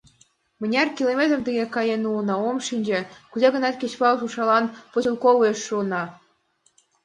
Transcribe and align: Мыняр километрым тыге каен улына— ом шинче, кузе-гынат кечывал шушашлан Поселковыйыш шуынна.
Мыняр 0.59 0.87
километрым 0.97 1.41
тыге 1.45 1.65
каен 1.75 2.01
улына— 2.09 2.35
ом 2.47 2.57
шинче, 2.67 2.99
кузе-гынат 3.31 3.75
кечывал 3.81 4.15
шушашлан 4.19 4.65
Поселковыйыш 4.91 5.59
шуынна. 5.67 6.03